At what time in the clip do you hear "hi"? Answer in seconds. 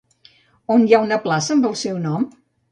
0.87-0.95